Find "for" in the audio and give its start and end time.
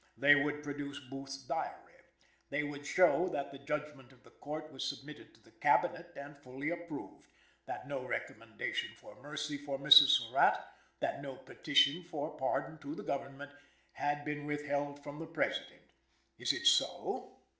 8.97-9.15, 9.59-9.77, 12.09-12.35